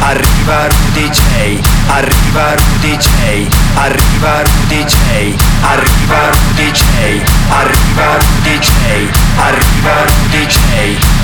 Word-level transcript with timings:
arriva 0.00 0.66
Rudy 0.66 1.08
J, 1.08 1.60
arriva 1.86 2.54
Rudy 2.54 2.96
J, 2.96 3.48
arriva 3.74 4.42
Rudy 4.42 4.84
J, 4.84 5.34
arriva 5.62 6.30
Rudy 6.30 6.70
J, 6.70 6.82
arriva 7.48 8.16
Rudy 8.16 8.58
J, 8.58 8.70
arriva 9.36 10.04
Rudy 10.04 10.46
J, 10.46 10.58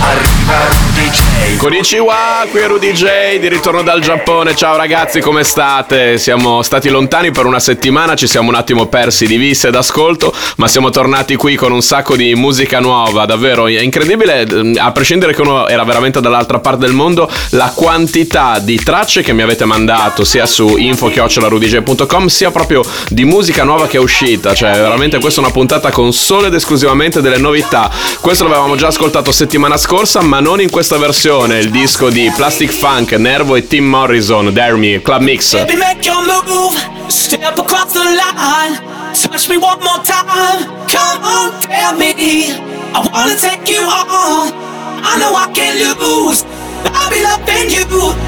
arriva 0.00 0.58
Rudy 0.68 1.10
J. 1.10 1.56
Konnichiwa, 1.56 2.46
qui 2.50 2.60
è 2.60 2.66
Rudy 2.66 2.92
J, 2.92 3.38
di 3.38 3.48
ritorno 3.48 3.82
dal 3.82 4.00
Giappone. 4.00 4.54
Ciao 4.54 4.76
ragazzi, 4.76 5.20
come 5.20 5.42
state? 5.44 6.16
Siamo 6.18 6.62
stati 6.62 6.88
lontani 6.88 7.30
per 7.30 7.46
una 7.46 7.60
settimana, 7.60 8.14
ci 8.14 8.26
siamo 8.26 8.48
un 8.48 8.54
attimo 8.54 8.86
persi 8.86 9.26
di 9.26 9.36
vista 9.36 9.68
ed 9.68 9.74
ascolto, 9.74 10.32
ma 10.56 10.68
siamo 10.68 10.90
tornati 10.90 11.36
qui 11.36 11.56
con 11.56 11.72
un 11.72 11.82
sacco 11.82 12.16
di 12.16 12.34
musica 12.34 12.80
nuova, 12.80 13.26
davvero 13.26 13.66
è 13.66 13.80
incredibile, 13.80 14.46
a 14.76 14.92
prescindere 14.92 15.34
che 15.34 15.40
uno 15.42 15.68
era 15.68 15.84
veramente 15.84 16.20
dall'altra 16.20 16.60
parte 16.60 16.86
del 16.86 16.94
mondo, 16.94 17.30
la 17.50 17.72
quantità 17.74 18.58
di 18.62 18.76
tracce 18.82 19.22
che 19.22 19.32
mi 19.32 19.42
avete 19.42 19.64
mandato 19.64 20.24
sia 20.24 20.46
su 20.46 20.76
info-rudj.com 20.76 22.26
sia 22.26 22.50
proprio 22.50 22.82
di 23.08 23.24
musica 23.24 23.64
nuova 23.64 23.86
che 23.86 23.96
è 23.96 24.00
uscita, 24.00 24.54
cioè 24.54 24.72
veramente 24.72 25.18
questa 25.18 25.40
è 25.40 25.44
una 25.44 25.52
puntata 25.52 25.90
con 25.90 26.12
solo 26.12 26.46
ed 26.46 26.54
esclusivamente 26.54 27.20
delle 27.20 27.38
novità. 27.38 27.90
Questo 28.20 28.44
l'avevamo 28.44 28.76
già 28.76 28.88
ascoltato 28.88 29.32
settimana 29.32 29.76
scorsa, 29.76 30.22
ma 30.22 30.40
non 30.40 30.60
in 30.60 30.70
questa 30.70 30.96
versione, 30.98 31.58
il 31.58 31.70
disco 31.70 32.08
di 32.10 32.30
Plastic 32.34 32.72
Funk, 32.72 33.12
Nervo 33.12 33.56
e 33.56 33.66
Tim 33.66 33.84
Morrison, 33.84 34.52
Dare 34.52 34.76
Me, 34.76 35.00
Club 35.02 35.22
Mix. 35.22 35.52
Baby, 35.54 35.76
make 35.76 36.06
your 36.06 36.22
move. 36.46 36.76
Step 37.08 37.58
across 37.58 37.92
the 37.92 38.00
line. 38.00 38.78
Touch 39.12 39.48
me 39.48 39.56
one 39.56 39.78
more 39.80 40.00
time. 40.04 40.64
Come 40.86 41.24
on, 41.24 41.60
tell 41.60 41.96
me. 41.96 42.14
I 42.92 43.08
wanna 43.12 43.36
take 43.36 43.68
you 43.68 43.82
on. 43.82 44.52
I 45.02 45.18
know 45.18 45.34
I 45.34 45.50
can 45.52 45.76
lose. 45.98 46.44
I'll 46.94 47.10
be 47.10 47.20
loving 47.22 47.68
you 47.70 47.84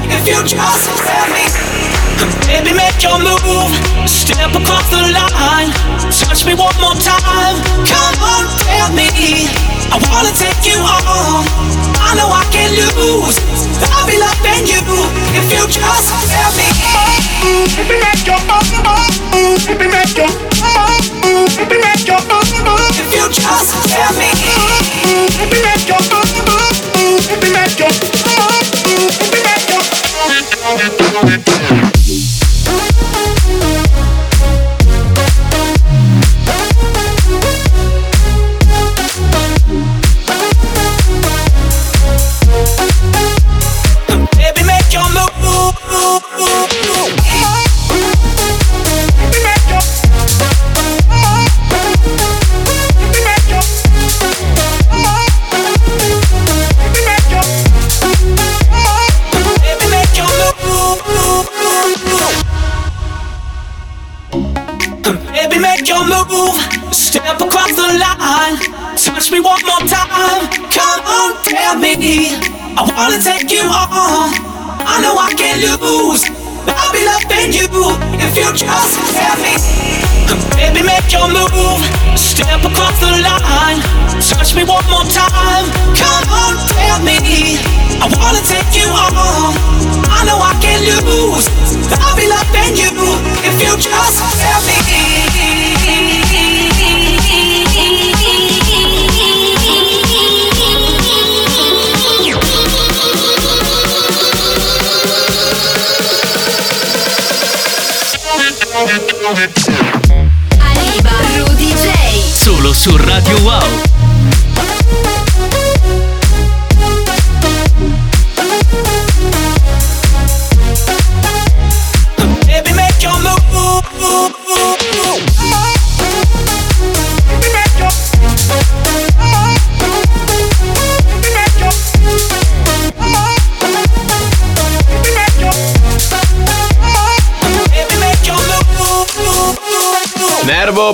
if 0.09 0.21
you 0.27 0.39
just 0.45 0.85
tell 1.01 1.27
me. 1.33 1.45
Baby, 2.47 2.73
make 2.77 3.01
your 3.01 3.17
move. 3.17 3.71
Step 4.05 4.53
across 4.53 4.85
the 4.93 5.01
line. 5.09 5.71
Touch 6.13 6.45
me 6.45 6.53
one 6.53 6.75
more 6.79 6.95
time. 7.01 7.57
Come 7.87 8.17
on, 8.21 8.43
tell 8.67 8.89
me. 8.93 9.09
I 9.89 9.97
wanna 10.09 10.33
take 10.37 10.61
you 10.65 10.77
on. 10.81 11.45
I 12.01 12.15
know 12.15 12.29
I 12.29 12.45
can 12.53 12.71
lose. 12.73 13.37
I'll 13.93 14.05
be 14.05 14.17
loving 14.17 14.65
you 14.69 14.81
if 15.33 15.45
you 15.53 15.63
just 15.67 16.09
tell 16.29 16.51
me. 16.57 16.69
Baby, 17.75 17.97
make 18.01 18.25
your 18.27 18.39
move. 18.45 18.69
Baby, 19.65 19.87
make 19.89 20.15
your 20.17 20.29
move. 20.29 21.49
Baby, 21.57 21.77
make 21.81 22.05
your 22.07 22.21
move. 22.29 22.47
If 23.01 23.09
you 23.15 23.25
just 23.29 23.73
tell 23.89 24.13
me. 24.19 24.29
Baby, 25.37 25.59
make 25.65 25.87
your 25.87 26.01
move. 26.11 26.62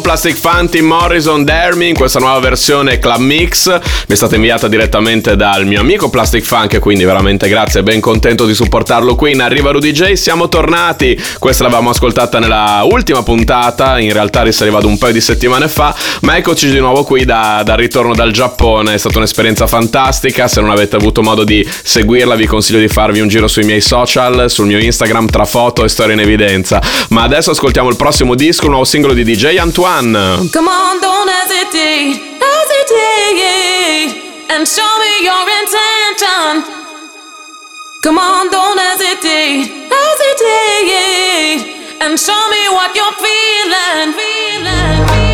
Plastic 0.09 0.37
Fun, 0.37 0.67
Tim 0.67 0.87
Morrison, 0.87 1.43
Dare 1.43 1.75
Me 1.75 1.85
in 1.85 1.93
questa 1.93 2.17
nuova 2.17 2.39
versione 2.39 2.97
Club 2.97 3.19
Mix. 3.19 3.67
Mi 3.69 3.79
è 4.07 4.15
stata 4.15 4.33
inviata 4.33 4.67
direttamente 4.67 5.35
dal 5.35 5.67
mio 5.67 5.81
amico 5.81 6.09
Plastic 6.09 6.43
Funk, 6.43 6.79
quindi 6.79 7.03
veramente 7.03 7.47
grazie, 7.47 7.83
ben 7.83 7.99
contento 7.99 8.47
di 8.47 8.55
supportarlo 8.55 9.13
qui 9.13 9.33
in 9.33 9.41
Arriva 9.41 9.69
Rudy 9.69 9.91
J. 9.91 10.13
Siamo 10.13 10.49
tornati, 10.49 11.15
questa 11.37 11.61
l'avevamo 11.61 11.91
ascoltata 11.91 12.39
nella 12.39 12.81
ultima 12.89 13.21
puntata, 13.21 13.99
in 13.99 14.11
realtà 14.11 14.41
risaliva 14.41 14.79
ad 14.79 14.85
un 14.85 14.97
paio 14.97 15.13
di 15.13 15.21
settimane 15.21 15.67
fa, 15.67 15.95
ma 16.21 16.37
eccoci 16.37 16.71
di 16.71 16.79
nuovo 16.79 17.03
qui 17.03 17.23
da- 17.23 17.61
dal 17.63 17.77
ritorno 17.77 18.15
dal 18.15 18.31
Giappone. 18.31 18.95
È 18.95 18.97
stata 18.97 19.19
un'esperienza 19.19 19.67
fantastica, 19.67 20.47
se 20.47 20.59
non 20.59 20.71
avete 20.71 20.95
avuto 20.95 21.21
modo 21.21 21.43
di 21.43 21.63
seguirla 21.83 22.33
vi 22.33 22.47
consiglio 22.47 22.79
di 22.79 22.87
farvi 22.87 23.19
un 23.19 23.27
giro 23.27 23.47
sui 23.47 23.63
miei 23.63 23.81
social, 23.81 24.49
sul 24.49 24.65
mio 24.65 24.79
Instagram 24.79 25.29
tra 25.29 25.45
foto 25.45 25.83
e 25.83 25.87
storie 25.87 26.15
in 26.15 26.19
evidenza. 26.21 26.81
Ma 27.09 27.21
adesso 27.21 27.51
ascoltiamo 27.51 27.89
il 27.89 27.95
prossimo 27.95 28.33
disco, 28.33 28.63
il 28.63 28.69
nuovo 28.71 28.85
singolo 28.85 29.13
di 29.13 29.23
DJ 29.23 29.57
Antoine. 29.57 29.98
Come 30.53 30.69
on, 30.69 31.01
don't 31.01 31.27
hesitate, 31.27 32.39
hesitate, 32.39 34.15
and 34.49 34.65
show 34.65 34.87
me 35.03 35.25
your 35.27 35.43
intention. 35.59 36.63
Come 38.01 38.17
on, 38.17 38.49
don't 38.49 38.79
hesitate, 38.79 39.67
hesitate, 39.91 41.59
and 41.99 42.17
show 42.17 42.49
me 42.49 42.69
what 42.71 42.95
you're 42.95 43.11
feeling, 43.19 44.13
feeling, 44.15 45.05
feeling, 45.05 45.28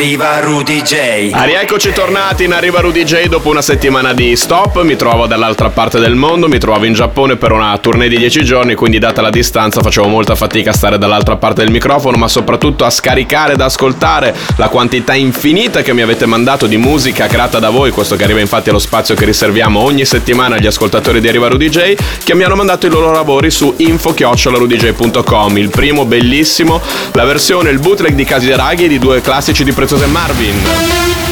arriva 0.00 0.40
Rudy 0.40 0.80
J. 0.80 1.28
Ah, 1.32 1.44
rieccoci 1.44 1.92
tornati 1.92 2.44
in 2.44 2.54
Arriva 2.54 2.80
Rudy 2.80 3.04
J 3.04 3.26
dopo 3.26 3.50
una 3.50 3.60
settimana 3.60 4.14
di 4.14 4.34
stop. 4.34 4.80
Mi 4.80 4.96
trovo 4.96 5.26
dall'altra 5.26 5.68
parte 5.68 5.98
del 5.98 6.14
mondo, 6.14 6.48
mi 6.48 6.56
trovo 6.56 6.86
in 6.86 6.94
Giappone 6.94 7.36
per 7.36 7.52
una 7.52 7.76
tournée 7.76 8.08
di 8.08 8.16
10 8.16 8.42
giorni, 8.42 8.74
quindi 8.74 8.98
data 8.98 9.20
la 9.20 9.28
distanza 9.28 9.82
facevo 9.82 10.08
molta 10.08 10.34
fatica 10.34 10.70
a 10.70 10.72
stare 10.72 10.96
dall'altra 10.96 11.36
parte 11.36 11.62
del 11.64 11.70
microfono, 11.70 12.16
ma 12.16 12.28
soprattutto 12.28 12.86
a 12.86 12.90
scaricare 12.90 13.52
ed 13.52 13.60
ascoltare 13.60 14.34
la 14.56 14.68
quantità 14.68 15.12
infinita 15.12 15.82
che 15.82 15.92
mi 15.92 16.00
avete 16.00 16.24
mandato 16.24 16.66
di 16.66 16.78
musica 16.78 17.26
creata 17.26 17.58
da 17.58 17.68
voi, 17.68 17.90
questo 17.90 18.16
che 18.16 18.24
arriva 18.24 18.40
infatti 18.40 18.70
allo 18.70 18.78
spazio 18.78 19.14
che 19.14 19.26
riserviamo 19.26 19.80
ogni 19.80 20.06
settimana 20.06 20.56
agli 20.56 20.66
ascoltatori 20.66 21.20
di 21.20 21.28
Arriva 21.28 21.48
Rudy 21.48 21.68
J, 21.68 21.94
che 22.24 22.34
mi 22.34 22.44
hanno 22.44 22.56
mandato 22.56 22.86
i 22.86 22.88
loro 22.88 23.12
lavori 23.12 23.50
su 23.50 23.74
info-rudyj.com. 23.76 25.58
Il 25.58 25.68
primo 25.68 26.06
bellissimo, 26.06 26.80
la 27.12 27.24
versione, 27.26 27.68
il 27.68 27.80
bootleg 27.80 28.14
di 28.14 28.24
Casi 28.24 28.50
Raghi 28.50 28.88
di 28.88 28.98
due 28.98 29.20
classici 29.20 29.62
di 29.62 29.72
comienzos 29.90 30.00
de 30.00 30.06
Marvin. 30.06 31.29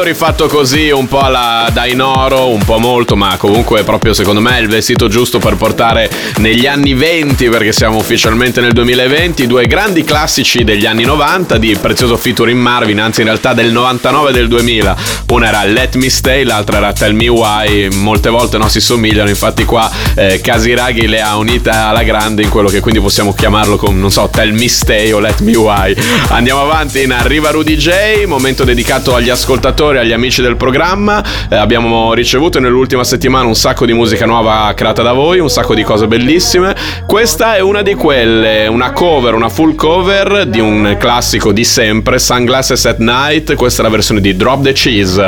Bello 0.00 0.02
rifatto 0.02 0.46
così, 0.46 0.90
un 0.90 1.06
po' 1.06 1.20
alla 1.20 1.68
Dainoro, 1.72 2.48
un 2.48 2.64
po' 2.64 2.78
molto, 2.78 3.16
ma 3.16 3.36
comunque 3.36 3.82
proprio 3.82 4.14
secondo 4.14 4.40
me 4.40 4.58
il 4.58 4.68
vestito 4.68 5.08
giusto 5.08 5.38
per 5.38 5.56
portare 5.56 6.10
negli 6.38 6.66
anni 6.66 6.94
20, 6.94 7.48
perché 7.48 7.72
siamo 7.72 7.98
ufficialmente 7.98 8.60
nel 8.60 8.72
2020, 8.72 9.46
due 9.46 9.66
grandi 9.66 10.02
classici 10.04 10.64
degli 10.64 10.86
anni 10.86 11.04
90 11.04 11.58
di 11.58 11.76
prezioso 11.80 12.16
featuring 12.16 12.58
Marvin, 12.58 13.00
anzi 13.00 13.20
in 13.20 13.26
realtà 13.26 13.52
del 13.52 13.72
99 13.72 14.30
e 14.30 14.32
del 14.32 14.48
2000. 14.48 14.96
Una 15.30 15.48
era 15.48 15.64
Let 15.64 15.96
Me 15.96 16.08
Stay, 16.08 16.44
l'altra 16.44 16.78
era 16.78 16.92
Tell 16.92 17.14
Me 17.14 17.28
Why, 17.28 17.88
molte 17.94 18.30
volte 18.30 18.58
no 18.58 18.68
si 18.68 18.80
somigliano, 18.80 19.28
infatti 19.28 19.64
qua 19.64 19.90
eh, 20.14 20.40
Casiraghi 20.42 21.06
le 21.06 21.20
ha 21.20 21.36
unite 21.36 21.70
alla 21.70 22.02
grande 22.02 22.42
in 22.42 22.48
quello 22.48 22.68
che 22.68 22.80
quindi 22.80 23.00
possiamo 23.00 23.34
chiamarlo 23.34 23.76
con, 23.76 23.98
non 23.98 24.10
so, 24.10 24.28
Tell 24.32 24.52
Me 24.52 24.68
Stay 24.68 25.12
o 25.12 25.18
Let 25.18 25.40
Me 25.40 25.56
Why. 25.56 25.94
Andiamo 26.28 26.62
avanti 26.62 27.02
in 27.02 27.12
Arriva 27.12 27.50
Rudy 27.50 27.76
J, 27.76 28.24
momento 28.26 28.64
dedicato 28.64 29.14
agli 29.14 29.28
ascoltatori, 29.28 29.89
agli 29.98 30.12
amici 30.12 30.42
del 30.42 30.56
programma. 30.56 31.22
Eh, 31.48 31.56
abbiamo 31.56 32.14
ricevuto 32.14 32.60
nell'ultima 32.60 33.04
settimana 33.04 33.46
un 33.46 33.56
sacco 33.56 33.84
di 33.86 33.92
musica 33.92 34.26
nuova 34.26 34.72
creata 34.74 35.02
da 35.02 35.12
voi, 35.12 35.38
un 35.40 35.50
sacco 35.50 35.74
di 35.74 35.82
cose 35.82 36.06
bellissime. 36.06 36.74
Questa 37.06 37.56
è 37.56 37.60
una 37.60 37.82
di 37.82 37.94
quelle, 37.94 38.66
una 38.68 38.92
cover, 38.92 39.34
una 39.34 39.48
full 39.48 39.74
cover 39.74 40.46
di 40.46 40.60
un 40.60 40.96
classico 40.98 41.52
di 41.52 41.64
sempre, 41.64 42.18
Sunglasses 42.18 42.84
at 42.86 42.98
Night. 42.98 43.54
Questa 43.54 43.80
è 43.80 43.84
la 43.84 43.90
versione 43.90 44.20
di 44.20 44.36
Drop 44.36 44.62
the 44.62 44.72
Cheese. 44.72 45.26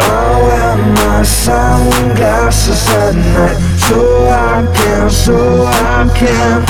So 3.88 4.28
I 4.28 4.64
can, 4.74 5.10
so 5.10 5.64
I 5.66 6.08
can 6.14 6.62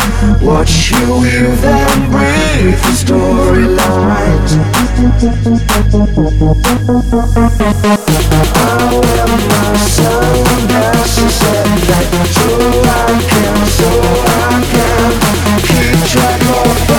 Watch 0.45 0.91
you 0.91 1.21
weave 1.21 1.65
and 1.65 2.11
breathe 2.11 2.81
the 2.81 2.93
storylines 3.03 4.53
I 8.55 8.91
wear 9.03 9.27
my 9.51 9.77
sunglasses 9.97 11.43
at 11.53 11.67
night 11.89 12.11
So 12.33 12.49
I 12.89 13.21
can, 13.31 13.59
so 13.77 13.89
I 14.27 14.61
can 14.73 15.11
Keep 15.69 15.99
track 16.11 16.41
of 16.67 16.92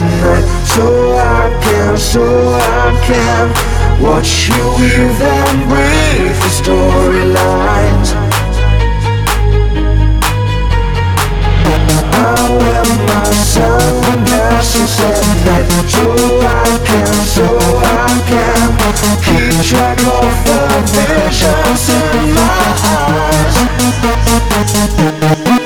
night 0.00 0.44
So 0.66 0.84
I 1.16 1.50
can, 1.62 1.96
so 1.96 2.22
I 2.22 3.00
can 3.06 3.44
Watch 4.02 4.48
you 4.48 4.62
weave 4.76 5.20
and 5.22 5.68
breathe 5.68 6.36
the 6.42 6.50
storylines. 6.58 8.10
I 12.12 12.34
wear 12.58 12.84
my 13.08 13.24
sunglasses 13.52 15.00
at 15.00 15.18
night 15.46 15.66
So 15.88 16.04
I 16.42 16.78
can, 16.84 17.14
so 17.34 17.46
I 17.46 18.22
can 18.28 18.68
Keep 19.24 19.44
track 19.64 19.98
of 19.98 20.34
the 20.44 20.60
visions 20.92 21.84
in 21.88 22.34
my 22.34 22.50
eyes 25.58 25.63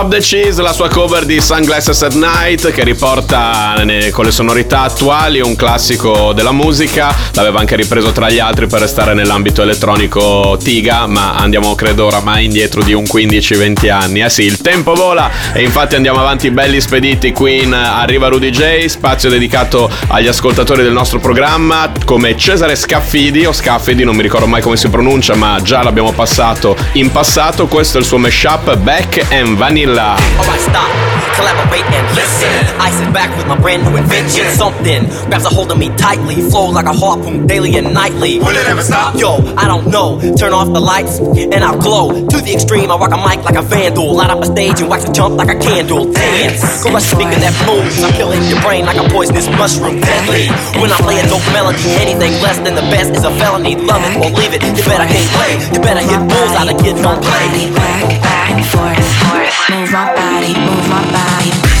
Drop 0.00 0.12
the 0.12 0.20
Cheese, 0.20 0.62
la 0.62 0.72
sua 0.72 0.88
cover 0.88 1.26
di 1.26 1.42
Sunglasses 1.42 2.00
at 2.00 2.14
Night 2.14 2.70
che 2.70 2.84
riporta 2.84 3.74
ne- 3.84 4.08
con 4.08 4.24
le 4.24 4.30
sonorità 4.30 4.80
attuali 4.80 5.40
un 5.42 5.54
classico 5.56 6.32
della 6.32 6.52
musica. 6.52 7.14
L'aveva 7.32 7.58
anche 7.58 7.76
ripreso 7.76 8.10
tra 8.10 8.30
gli 8.30 8.38
altri 8.38 8.66
per 8.66 8.80
restare 8.80 9.12
nell'ambito 9.12 9.60
elettronico 9.60 10.56
Tiga, 10.62 11.06
ma 11.06 11.34
andiamo 11.34 11.74
credo 11.74 12.06
oramai 12.06 12.46
indietro 12.46 12.82
di 12.82 12.94
un 12.94 13.02
15-20 13.02 13.90
anni. 13.90 14.22
Eh 14.22 14.30
sì, 14.30 14.44
il 14.44 14.62
tempo 14.62 14.94
vola 14.94 15.30
e 15.52 15.62
infatti 15.62 15.96
andiamo 15.96 16.20
avanti 16.20 16.50
belli 16.50 16.80
spediti 16.80 17.32
qui 17.32 17.64
in 17.64 17.74
Arriva 17.74 18.28
Rudy 18.28 18.48
J, 18.48 18.86
spazio 18.86 19.28
dedicato 19.28 19.90
agli 20.08 20.28
ascoltatori 20.28 20.82
del 20.82 20.92
nostro 20.92 21.18
programma 21.18 21.92
come 22.06 22.38
Cesare 22.38 22.74
Scaffidi 22.74 23.44
o 23.44 23.52
Scaffidi, 23.52 24.04
non 24.04 24.16
mi 24.16 24.22
ricordo 24.22 24.46
mai 24.46 24.62
come 24.62 24.78
si 24.78 24.88
pronuncia, 24.88 25.34
ma 25.34 25.58
già 25.62 25.82
l'abbiamo 25.82 26.12
passato 26.12 26.74
in 26.92 27.10
passato. 27.10 27.66
Questo 27.66 27.98
è 27.98 28.00
il 28.00 28.06
suo 28.06 28.16
mashup 28.16 28.76
Beck 28.76 29.26
and 29.30 29.56
Vanilla. 29.56 29.89
Alright, 29.90 30.62
stop, 30.62 30.86
collaborate 31.34 31.82
and 31.90 32.06
listen. 32.14 32.46
I 32.78 32.94
sit 32.94 33.12
back 33.12 33.34
with 33.36 33.48
my 33.48 33.58
brand 33.58 33.82
new 33.82 33.96
invention. 33.98 34.46
Something 34.54 35.10
grabs 35.26 35.44
a 35.46 35.48
hold 35.50 35.72
of 35.72 35.78
me 35.78 35.90
tightly, 35.96 36.36
flow 36.46 36.70
like 36.70 36.86
a 36.86 36.92
harpoon 36.92 37.48
daily 37.48 37.74
and 37.74 37.92
nightly. 37.92 38.38
Will 38.38 38.54
it 38.54 38.68
ever 38.68 38.82
stop? 38.82 39.18
Yo, 39.18 39.42
I 39.58 39.66
don't 39.66 39.90
know. 39.90 40.20
Turn 40.38 40.52
off 40.52 40.70
the 40.72 40.78
lights 40.78 41.18
and 41.18 41.58
I'll 41.64 41.80
glow. 41.80 42.12
To 42.14 42.36
the 42.38 42.52
extreme, 42.54 42.90
I 42.90 42.96
rock 43.02 43.10
a 43.10 43.18
mic 43.18 43.42
like 43.42 43.56
a 43.56 43.62
vandal. 43.62 44.14
Light 44.14 44.30
up 44.30 44.38
a 44.38 44.46
stage 44.46 44.78
and 44.80 44.88
wax 44.88 45.04
a 45.04 45.12
jump 45.12 45.34
like 45.34 45.50
a 45.50 45.58
candle. 45.58 46.06
Dance, 46.12 46.86
crush 46.86 47.10
speaker 47.10 47.40
that 47.42 47.54
moves. 47.66 47.98
I'm 47.98 48.14
killing 48.14 48.46
your 48.46 48.62
brain 48.62 48.86
like 48.86 48.96
a 48.96 49.08
poisonous 49.10 49.50
mushroom. 49.58 49.98
Deadly. 49.98 50.54
When 50.78 50.94
I 50.94 50.98
play 51.02 51.18
a 51.18 51.26
dope 51.26 51.42
melody, 51.50 51.82
anything 51.98 52.38
less 52.38 52.62
than 52.62 52.78
the 52.78 52.86
best 52.94 53.10
is 53.18 53.24
a 53.24 53.32
felony. 53.42 53.74
Love 53.74 54.06
it 54.06 54.22
or 54.22 54.30
leave 54.38 54.54
it. 54.54 54.62
You 54.62 54.86
better 54.86 55.08
hit 55.10 55.26
play. 55.34 55.58
You 55.74 55.82
better 55.82 56.04
hit 56.06 56.22
bulls 56.30 56.54
out 56.54 56.70
of 56.70 56.78
kids 56.78 57.02
don't 57.02 57.18
play. 57.18 57.74
back, 57.74 58.22
back 58.22 58.50
and 58.54 58.64
forth, 58.70 59.19
Move 59.30 59.92
my 59.92 60.12
body, 60.16 60.54
move 60.58 60.88
my 60.88 61.12
body. 61.12 61.79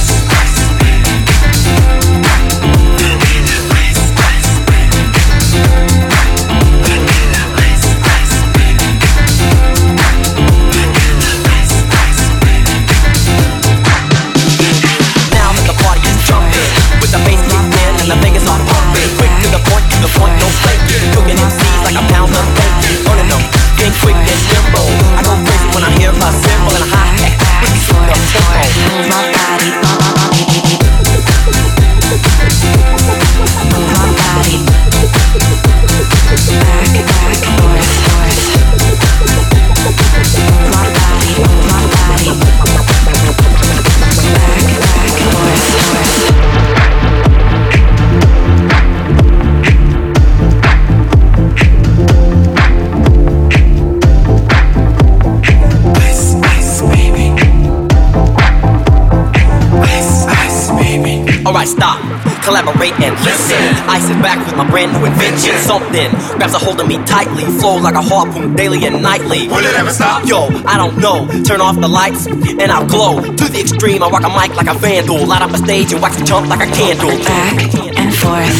Listen. 64.10 64.20
Sit 64.20 64.22
back 64.22 64.44
with 64.46 64.56
my 64.56 64.68
brand 64.68 64.92
new 64.92 65.04
invention. 65.06 65.56
Something 65.58 66.10
grabs 66.36 66.54
a 66.54 66.58
hold 66.58 66.80
of 66.80 66.88
me 66.88 66.96
tightly, 67.04 67.44
flow 67.44 67.76
like 67.76 67.94
a 67.94 68.02
harpoon 68.02 68.54
daily 68.56 68.84
and 68.84 69.02
nightly. 69.02 69.48
Will 69.48 69.58
it 69.58 69.74
ever 69.74 69.90
stop? 69.90 70.26
Yo, 70.26 70.48
I 70.66 70.76
don't 70.76 70.98
know. 70.98 71.26
Turn 71.44 71.60
off 71.60 71.78
the 71.80 71.88
lights 71.88 72.26
and 72.26 72.70
I'll 72.72 72.86
glow 72.86 73.20
to 73.20 73.44
the 73.44 73.60
extreme. 73.60 74.02
I 74.02 74.08
rock 74.08 74.24
a 74.24 74.28
mic 74.28 74.56
like 74.56 74.68
a 74.68 74.74
vandal, 74.78 75.26
light 75.26 75.42
up 75.42 75.52
a 75.52 75.58
stage 75.58 75.92
and 75.92 76.02
wax 76.02 76.20
a 76.20 76.24
chump 76.24 76.48
like 76.48 76.60
a 76.66 76.70
candle. 76.72 77.10
Back 77.24 77.74
and 77.98 78.14
forth. 78.14 78.56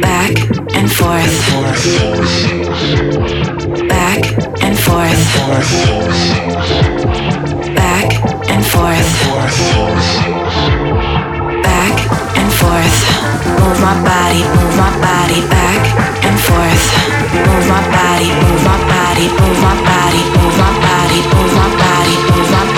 Back 0.00 0.36
and 0.74 0.90
forth. 0.90 1.34
Back 3.88 4.24
and 4.62 4.78
forth. 4.78 5.20
Back 7.76 8.12
and 8.50 8.64
forth. 8.66 9.08
Back 11.62 11.96
and 12.12 12.19
forth. 12.60 12.96
Move 13.60 13.80
my 13.80 13.96
body, 14.04 14.42
move 14.56 14.74
my 14.76 14.92
body 15.00 15.40
back 15.48 15.80
and 16.28 16.36
forth. 16.36 16.84
Move 17.32 17.66
my 17.72 17.80
body, 17.88 18.28
move 18.44 18.62
my 18.68 18.76
body, 18.92 19.26
move 19.40 19.60
my 19.64 19.74
body, 19.88 20.22
move 20.36 20.56
my 20.60 20.72
body, 20.84 21.20
move 21.32 21.52
my 21.56 21.68
body, 21.80 22.14
move 22.28 22.50
my 22.52 22.64
body, 22.64 22.69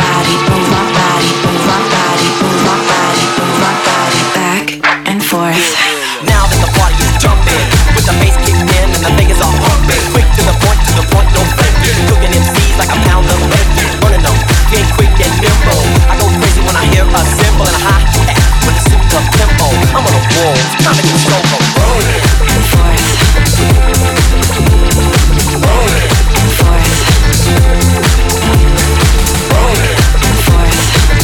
I'm 20.43 20.49
on 20.49 20.55
a 20.55 20.59
roll, 20.59 20.75
time 20.83 20.97
to 20.99 21.03
control 21.07 21.39
the 21.39 21.59
road. 21.79 22.03
And 22.51 22.65
forth. 22.67 22.99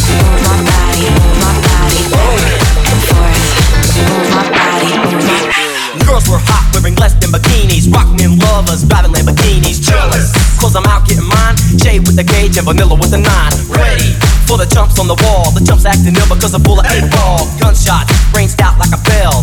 Move 0.08 0.38
my 0.46 0.54
body, 0.62 1.02
move 1.10 1.34
my 1.42 1.50
body. 1.66 1.98
Move 4.06 4.30
my 4.30 4.46
body, 4.54 4.90
move 5.02 5.26
my 5.26 6.06
Girls 6.06 6.30
were 6.30 6.38
hot, 6.38 6.70
wearing 6.74 6.94
less 6.96 7.14
than 7.14 7.30
bikinis. 7.34 7.92
Rock 7.92 8.06
men 8.18 8.38
lovers, 8.38 8.84
driving 8.84 9.12
Lamborghinis. 9.12 9.82
Jealous, 9.82 10.30
cause 10.60 10.76
I'm 10.76 10.86
out 10.86 11.08
getting 11.08 11.26
mine. 11.26 11.56
Jay 11.74 11.98
with 11.98 12.14
the 12.14 12.22
gauge 12.22 12.56
and 12.56 12.66
vanilla 12.66 12.94
with 12.94 13.10
the 13.10 13.18
nine. 13.18 13.67
Jumps 14.78 15.00
on 15.00 15.08
the 15.10 15.18
wall. 15.26 15.50
The 15.50 15.58
jumps 15.58 15.84
acting 15.84 16.14
ill 16.14 16.30
because 16.30 16.54
I'm 16.54 16.62
full 16.62 16.78
of 16.78 16.86
eight 16.94 17.10
ball. 17.10 17.42
Gunshots, 17.58 18.14
brains 18.30 18.54
out 18.62 18.78
like 18.78 18.94
a 18.94 19.02
bell. 19.02 19.42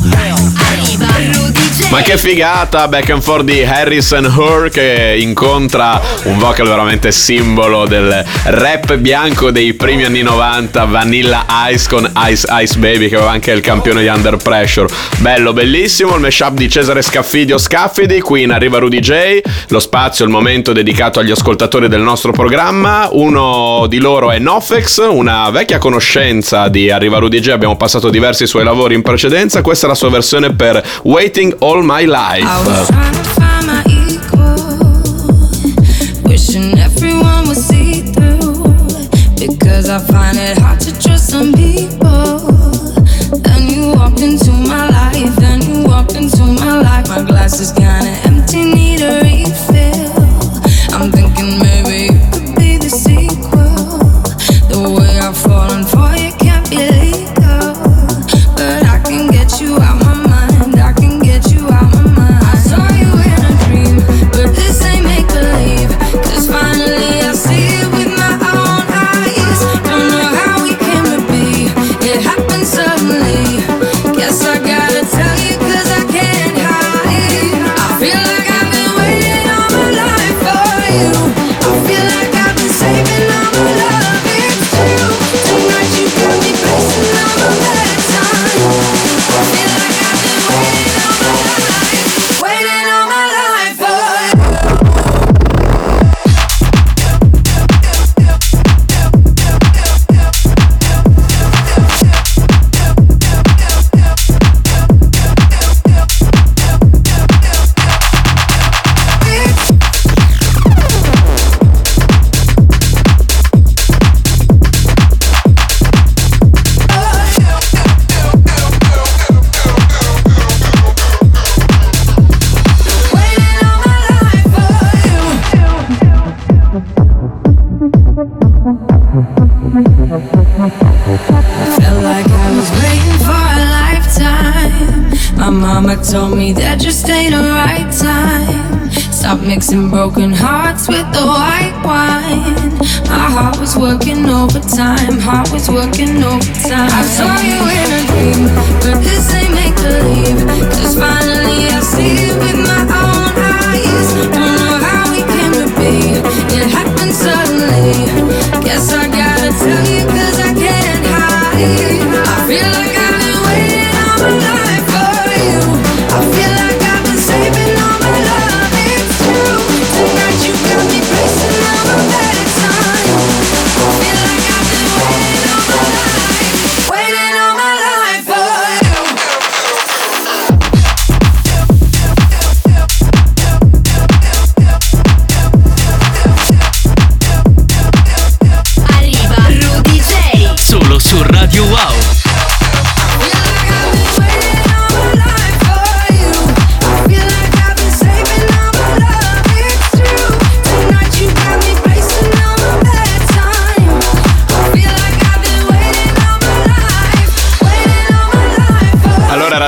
Ma 1.91 2.01
che 2.01 2.17
figata, 2.17 2.87
back 2.87 3.11
and 3.11 3.21
forth 3.21 3.45
di 3.45 3.63
Harrison 3.63 4.25
Her 4.25 4.69
che 4.69 5.15
incontra 5.17 6.01
un 6.23 6.37
vocal 6.39 6.67
veramente 6.67 7.11
simbolo 7.11 7.85
del 7.85 8.25
rap 8.45 8.95
bianco 8.97 9.51
dei 9.51 9.73
primi 9.75 10.03
anni 10.03 10.21
90, 10.21 10.83
Vanilla 10.85 11.45
Ice 11.69 11.87
con 11.87 12.11
Ice 12.27 12.47
Ice 12.59 12.77
Baby 12.79 13.07
che 13.07 13.15
aveva 13.15 13.31
anche 13.31 13.51
il 13.51 13.61
campione 13.61 14.01
di 14.01 14.07
Under 14.07 14.35
Pressure. 14.35 14.87
Bello, 15.19 15.53
bellissimo, 15.53 16.15
il 16.15 16.21
mashup 16.21 16.55
di 16.55 16.67
Cesare 16.67 17.01
Scaffidio 17.01 17.57
Scaffidi, 17.57 18.19
qui 18.19 18.41
in 18.41 18.51
Arriva 18.51 18.79
Rudy 18.79 18.99
J, 18.99 19.39
lo 19.69 19.79
spazio, 19.79 20.25
il 20.25 20.31
momento 20.31 20.73
dedicato 20.73 21.19
agli 21.19 21.31
ascoltatori 21.31 21.87
del 21.87 22.01
nostro 22.01 22.31
programma. 22.31 23.07
Uno 23.11 23.85
di 23.87 23.99
loro 23.99 24.31
è 24.31 24.39
Nofex, 24.39 25.07
una 25.09 25.49
vecchia 25.51 25.77
conoscenza 25.77 26.67
di 26.67 26.89
Arriva 26.89 27.19
Rudy 27.19 27.39
J, 27.39 27.49
abbiamo 27.49 27.77
passato 27.77 28.09
diversi 28.09 28.47
suoi 28.47 28.63
lavori 28.63 28.95
in 28.95 29.01
precedenza, 29.01 29.61
questa 29.61 29.85
è 29.85 29.89
la 29.89 29.95
sua 29.95 30.09
versione 30.09 30.53
per 30.53 30.83
Waiting 31.03 31.55
All 31.59 31.74
Life. 31.83 32.43
find 33.35 33.67
my 33.67 33.83
equal, 33.89 34.79
wishing 36.23 36.79
everyone 36.79 37.49
would 37.49 37.57
see 37.57 38.01
through. 38.13 38.63
Because 39.35 39.89
I 39.89 39.99
find 39.99 40.37
it 40.37 40.57
hard 40.57 40.79
to 40.79 40.97
trust 40.97 41.31
some 41.31 41.51
people. 41.51 42.39
Then 43.43 43.67
you 43.67 43.93
walked 43.93 44.21
into 44.21 44.51
my 44.51 44.87
life, 44.87 45.35
then 45.35 45.61
you 45.63 45.85
walked 45.85 46.15
into 46.15 46.43
my 46.43 46.79
life. 46.79 47.09
My 47.09 47.21
kinda 47.73 48.14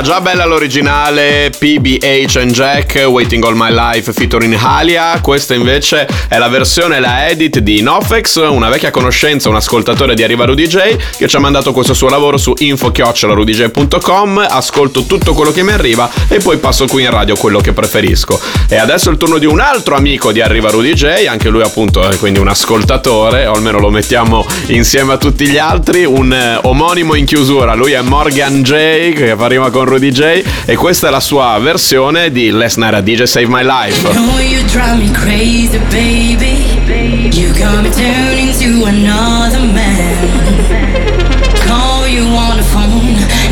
già 0.08 0.22
bella 0.22 0.46
l'originale 0.46 1.50
PBH 1.50 2.38
and 2.38 2.52
Jack 2.52 3.04
Waiting 3.08 3.44
All 3.44 3.56
My 3.58 3.74
Life 3.74 4.14
featuring 4.14 4.58
Halia. 4.58 5.20
Questa 5.20 5.54
invece 5.54 6.08
è 6.30 6.38
la 6.38 6.48
versione, 6.48 7.02
la 7.02 7.28
edit 7.28 7.60
di 7.60 7.82
Nofex, 7.82 8.38
una 8.50 8.70
vecchia 8.70 8.90
conoscenza, 8.90 9.50
un 9.50 9.58
ascoltatore 9.58 10.16
di 10.16 10.24
Arriva 10.24 10.46
Rudy 10.46 10.66
J 10.66 10.96
che 11.18 11.28
ci 11.28 11.36
ha 11.36 11.40
mandato 11.40 11.74
questo 11.74 11.94
suo 11.94 12.08
lavoro 12.08 12.38
su 12.38 12.54
info-rudyj.com. 12.58 14.48
Ascolto 14.50 15.04
tutto 15.04 15.34
quello 15.34 15.52
che 15.52 15.62
mi 15.64 15.72
arriva 15.72 16.10
e 16.30 16.38
poi 16.40 16.56
passo 16.56 16.86
qui 16.86 17.04
in 17.04 17.10
radio 17.10 17.36
quello 17.36 17.60
che 17.60 17.74
preferisco. 17.74 18.40
E 18.70 18.78
adesso 18.78 19.10
è 19.10 19.12
il 19.12 19.18
turno 19.18 19.38
di 19.40 19.46
un 19.46 19.60
altro 19.60 19.98
amico 19.98 20.32
di 20.32 20.40
Arriva 20.40 20.70
Rudy 20.70 20.94
J, 20.94 21.26
anche 21.28 21.50
lui 21.50 21.64
appunto 21.64 22.08
è 22.08 22.16
quindi 22.16 22.40
un 22.40 22.48
ascoltatore, 22.48 23.46
o 23.46 23.56
almeno 23.56 23.80
lo 23.80 23.90
mettiamo 23.90 24.46
insieme 24.68 25.12
a 25.12 25.18
tutti 25.18 25.48
gli 25.48 25.58
altri, 25.58 26.06
un 26.06 26.32
eh, 26.32 26.60
omonimo 26.62 27.14
in 27.14 27.26
chiusura. 27.26 27.74
Lui 27.74 27.92
è 27.92 28.00
Morgan 28.00 28.64
J, 28.64 29.12
che 29.12 29.36
fa 29.38 29.48
rima 29.48 29.70
con 29.70 29.84
Rudy 29.84 30.07
J, 30.12 30.44
e 30.66 30.76
questa 30.76 31.08
è 31.08 31.12
la 31.12 31.20
sua 31.20 31.58
versione 31.60 32.32
di 32.32 32.50
Last 32.50 32.78
Night 32.78 32.94
a 32.94 33.02
DJ 33.02 33.24
Save 33.24 33.48
My 33.48 33.64
Life. 33.64 34.10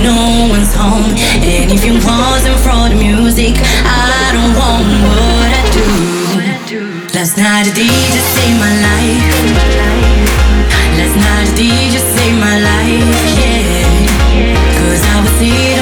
no 0.05 0.47
one's 0.49 0.73
home. 0.75 1.13
And 1.41 1.71
if 1.71 1.83
you 1.83 1.95
wasn't 1.97 2.59
for 2.61 2.89
the 2.89 2.95
music, 2.95 3.55
I 3.57 4.31
don't 4.35 4.53
want 4.53 4.85
what 5.09 5.49
I 5.49 5.63
do. 5.73 5.87
Last 7.15 7.37
night 7.37 7.65
a 7.67 7.73
DJ 7.73 8.15
saved 8.33 8.59
my 8.61 8.73
life. 8.87 9.35
Last 10.97 11.15
night 11.25 11.47
a 11.49 11.55
DJ 11.57 11.95
saved 12.13 12.39
my 12.39 12.57
life, 12.69 13.09
yeah. 13.39 14.05
Cause 14.77 15.03
I 15.13 15.15
was 15.21 15.31
sitting 15.39 15.74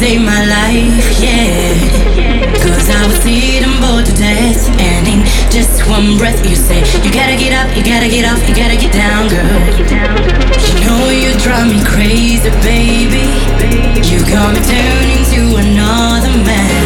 saved 0.00 0.24
my 0.24 0.40
life, 0.48 1.20
yeah. 1.20 1.76
Cause 2.64 2.88
I 2.88 3.04
was 3.04 3.20
sitting 3.20 3.76
bored 3.84 4.08
to 4.08 4.14
death. 4.16 4.64
And 4.80 5.04
in 5.04 5.20
just 5.52 5.84
one 5.92 6.16
breath, 6.16 6.40
you 6.48 6.56
say, 6.56 6.80
You 7.04 7.12
gotta 7.12 7.36
get 7.36 7.52
up, 7.52 7.68
you 7.76 7.84
gotta 7.84 8.08
get 8.08 8.24
off, 8.24 8.40
you 8.48 8.56
gotta 8.56 8.80
get 8.80 8.92
down, 8.96 9.28
girl. 9.28 9.60
You 10.56 10.74
know 10.88 11.04
you 11.12 11.36
drive 11.44 11.68
me 11.68 11.84
crazy, 11.84 12.48
baby. 12.64 13.28
You 14.08 14.24
got 14.24 14.56
me 14.56 14.60
turning 14.64 15.24
to 15.36 15.42
another 15.68 16.32
man. 16.48 16.80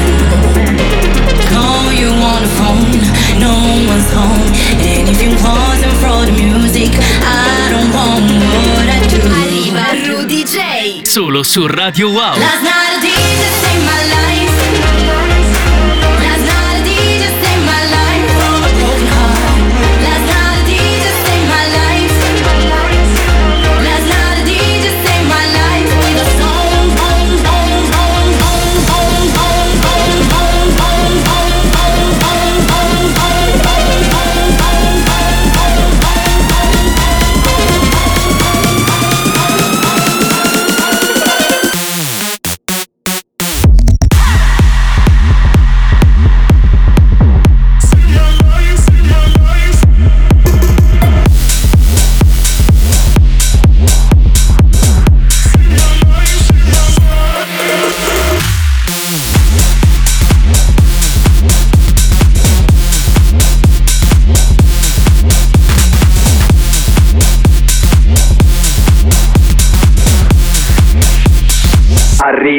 Call 1.55 1.95
you 1.95 2.11
on 2.11 2.41
the 2.43 2.53
phone, 2.59 2.99
no 3.39 3.55
one's 3.95 4.11
home. 4.11 4.51
And 4.91 5.07
if 5.07 5.23
it 5.23 5.35
wasn't 5.39 5.97
for 6.03 6.21
the 6.27 6.35
music, 6.35 6.91
I 7.23 7.71
don't 7.71 7.91
want 7.95 8.27
what 8.75 8.87
I 8.91 8.99
do. 9.07 9.23
Arriva 9.39 9.87
Rudy 10.03 10.43
J. 10.43 11.03
Solo 11.05 11.45
su 11.45 11.69
Radio 11.69 12.11
Wow 12.11 12.84
need 13.15 13.54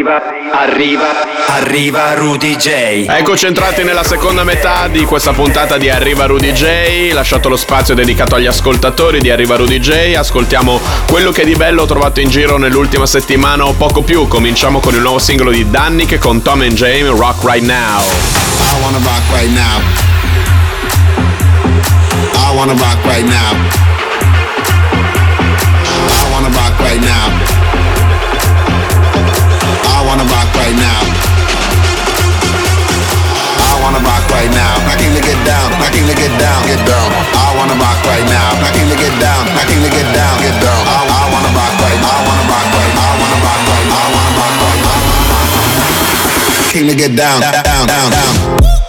Arriva, 0.07 0.21
arriva, 0.51 1.07
arriva 1.47 2.13
Rudy 2.13 2.55
J. 2.57 3.05
Eccoci 3.09 3.47
entrati 3.47 3.83
nella 3.83 4.03
seconda 4.03 4.43
metà 4.43 4.87
di 4.87 5.03
questa 5.03 5.33
puntata 5.33 5.77
di 5.77 5.89
Arriva 5.89 6.27
Rudy 6.27 6.51
J. 6.51 7.11
Lasciato 7.11 7.49
lo 7.49 7.55
spazio 7.55 7.95
dedicato 7.95 8.35
agli 8.35 8.45
ascoltatori 8.45 9.19
di 9.19 9.31
Arriva 9.31 9.55
Rudy 9.55 9.79
J. 9.79 10.13
Ascoltiamo 10.15 10.79
quello 11.09 11.31
che 11.31 11.43
di 11.43 11.55
bello 11.55 11.81
ho 11.81 11.85
trovato 11.87 12.19
in 12.19 12.29
giro 12.29 12.59
nell'ultima 12.59 13.07
settimana 13.07 13.65
o 13.65 13.73
poco 13.73 14.03
più. 14.03 14.27
Cominciamo 14.27 14.79
con 14.79 14.93
il 14.93 15.01
nuovo 15.01 15.17
singolo 15.17 15.49
di 15.49 15.67
Dannick 15.71 16.19
con 16.19 16.43
Tom 16.43 16.61
and 16.61 16.73
James, 16.73 17.09
Rock 17.09 17.43
Right 17.43 17.65
Now. 17.65 18.01
I 18.03 18.81
wanna 18.83 18.99
rock 18.99 19.23
right 19.31 19.49
now. 19.49 19.81
I 22.35 22.55
wanna 22.55 22.73
rock 22.73 23.03
right 23.05 23.25
now. 23.25 23.55
I 26.07 26.29
wanna 26.31 26.49
rock 26.49 26.79
right 26.79 27.01
now. 27.01 27.24
Right 34.35 34.51
now. 34.51 34.75
I 34.91 34.95
can 34.99 35.15
get 35.15 35.39
down. 35.47 35.67
I 35.79 35.87
can 35.89 36.03
get 36.11 36.33
down. 36.35 36.59
Get 36.67 36.81
down. 36.83 37.07
I 37.31 37.55
wanna 37.55 37.79
rock 37.79 37.99
right 38.03 38.27
now. 38.27 38.51
I 38.59 38.69
can 38.75 38.91
get 38.91 39.15
down. 39.23 39.43
I 39.55 39.63
can 39.63 39.79
get 39.87 40.07
down. 40.11 40.35
Get 40.43 40.55
down. 40.59 40.81
I, 40.83 40.99
I 41.07 41.23
wanna 41.31 41.51
rock 41.55 41.73
right. 41.79 41.99
I 42.03 42.15
wanna 42.27 42.45
rock 42.51 42.67
right. 42.75 42.93
I 42.99 43.09
wanna 43.19 43.39
rock 43.45 43.61
right. 43.71 43.87
I 43.87 44.03
wanna 44.13 44.31
rock 44.39 44.55
right. 44.61 44.75
King 46.71 46.87
to 46.91 46.95
get 46.95 47.15
down, 47.15 47.39
down, 47.39 47.63
down, 47.63 48.11
down. 48.11 48.84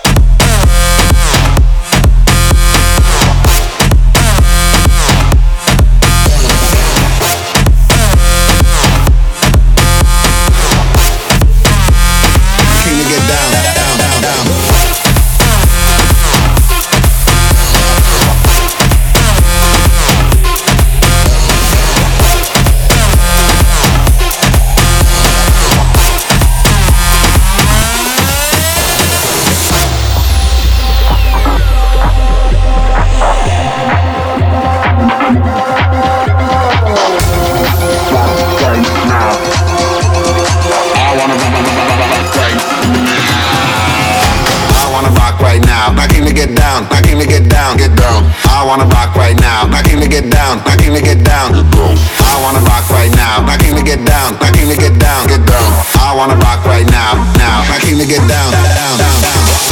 Get 53.96 54.04
down, 54.04 54.36
knocking 54.36 54.68
to 54.68 54.76
get 54.76 54.98
down, 55.00 55.26
get 55.26 55.40
down. 55.48 55.68
I 55.96 56.12
wanna 56.12 56.36
rock 56.36 56.60
right 56.68 56.84
now, 56.92 57.16
now. 57.40 57.64
Knocking 57.64 57.96
to 57.96 58.04
get 58.04 58.20
down, 58.28 58.52
down, 58.52 58.98
down. 59.00 59.16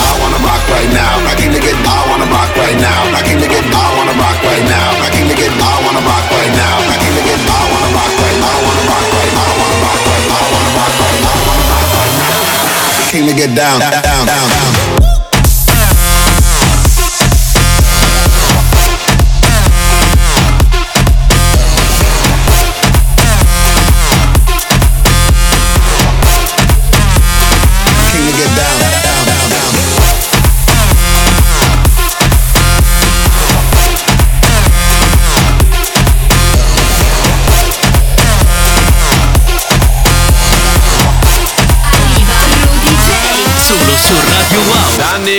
I 0.01 0.17
wanna 0.21 0.41
rock 0.41 0.65
right 0.73 0.89
now. 0.97 1.21
Knocking 1.29 1.53
to 1.53 1.61
get, 1.61 1.77
I 1.77 2.09
wanna 2.09 2.25
rock 2.33 2.49
right 2.57 2.79
now. 2.81 3.05
Knocking 3.13 3.41
to 3.41 3.49
get, 3.49 3.65
I 3.69 3.85
wanna 3.97 4.17
rock 4.17 4.39
right 4.49 4.65
now. 4.65 4.97
Knocking 5.01 5.29
to 5.29 5.37
get, 5.37 5.53
I 5.53 5.73
wanna 5.85 6.03
rock 6.09 6.25
right 6.33 6.53
now. 6.57 6.77
Knocking 6.89 7.15
to 7.17 7.23
get, 7.29 7.41
I 7.45 7.61
wanna 7.69 7.91
rock 7.93 8.13
right, 8.17 8.39
I 8.41 8.55
wanna 8.65 8.83
rock 8.89 9.07
right, 9.13 9.33
I 9.35 9.49
wanna 9.61 9.79
rock 9.85 10.01
right, 10.09 10.25
I 10.25 10.41
wanna 10.53 10.71
rock 10.73 10.93
I 11.05 11.37
wanna 11.45 11.65
rock 11.69 11.89
right 11.93 12.15
now. 12.17 12.41
Knocking 13.05 13.27
to 13.29 13.35
get 13.37 13.51
down, 13.53 13.77
down, 13.81 13.93
down, 14.01 14.25
down. 14.25 14.74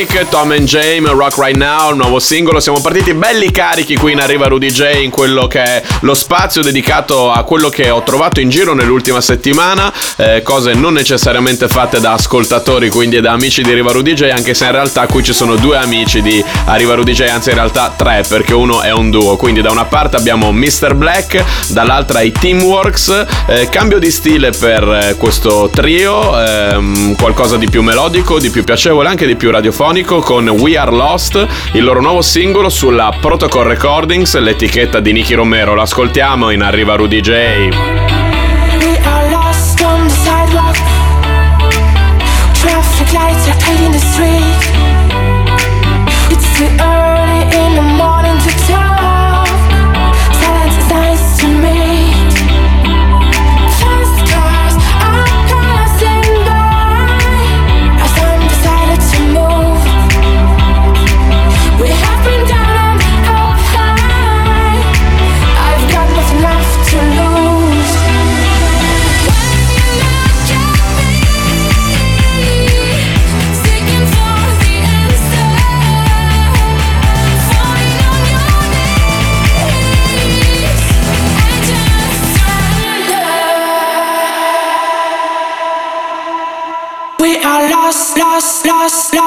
Dannick, 0.05 0.29
Tom 0.29 0.51
and 0.51 0.65
James, 0.65 1.09
Rock 1.09 1.37
Right 1.37 1.55
Now, 1.55 1.93
nuovo 1.93 2.19
singolo. 2.19 2.59
Siamo 2.59 2.79
partiti 2.79 3.13
belli 3.13 3.51
carichi 3.51 3.95
qui 3.95 4.11
in 4.11 4.19
Arriva 4.19 4.47
Rudy 4.47 4.67
J 4.69 5.01
in 5.01 5.09
quello 5.09 5.47
che 5.47 5.63
è 5.63 5.83
lo 6.01 6.13
spazio 6.13 6.62
dedicato 6.62 7.31
a 7.31 7.43
quello 7.43 7.69
che 7.69 7.89
ho 7.89 8.03
trovato 8.03 8.39
in 8.39 8.49
giro 8.49 8.73
nell'ultima 8.73 9.21
settimana. 9.21 9.91
eh, 10.17 10.41
cose 10.43 10.73
non 10.73 10.93
necessariamente 10.93 11.67
fatte 11.67 11.99
da 11.99 12.13
ascoltatori, 12.13 12.89
quindi 12.89 13.19
da 13.19 13.31
amici 13.31 13.62
di 13.62 13.71
Arriva 13.71 13.91
Rudy 13.91 14.13
J, 14.13 14.29
anche 14.36 14.53
se 14.53 14.65
in 14.65 14.71
realtà 14.71 15.05
qui 15.08 15.23
ci 15.23 15.34
sono 15.34 15.55
due 15.55 15.77
amici 15.77 16.21
di 16.21 16.43
Arriva 16.65 16.95
Rudy 16.95 17.13
J, 17.13 17.21
anzi 17.21 17.49
in 17.49 17.55
realtà 17.55 17.93
tre, 17.95 18.23
perché 18.27 18.53
uno 18.53 18.81
è 18.81 18.91
un 18.91 19.10
duo. 19.10 19.36
Quindi 19.36 19.62
da 19.62 19.71
una 19.71 19.86
parte 19.86 20.15
abbiamo 20.15 20.51
Mr. 20.51 20.93
Black, 20.95 21.43
dall'altra 21.67 22.21
i 22.21 22.31
Teamworks. 22.31 23.25
eh, 23.47 23.69
cambio 23.69 23.99
di 23.99 24.12
stile 24.12 24.51
per 24.51 24.84
eh, 24.84 25.15
questo 25.17 25.69
trio, 25.73 26.39
ehm, 26.41 27.15
qualcosa 27.15 27.58
di 27.58 27.69
più 27.69 27.81
melodico, 27.81 28.39
di 28.39 28.49
più 28.49 28.63
piacevole, 28.63 29.10
anche 29.10 29.25
di 29.25 29.36
più 29.36 29.51
radiofonico 29.51 30.19
con 30.19 30.47
We 30.47 30.77
Are 30.77 30.91
Lost, 30.91 31.45
il 31.73 31.84
loro 31.84 32.01
nuovo 32.01 32.21
singolo 32.21 32.69
sulla 32.69 33.15
Protocol 33.19 33.65
Recordings, 33.65 34.38
l'etichetta 34.38 34.99
di 34.99 35.12
Nicky 35.12 35.34
Romero. 35.34 35.73
L'ascoltiamo 35.86 36.50
in 36.50 36.63
Arriva 36.63 36.95
Rudy 36.95 37.19
J. 37.21 38.24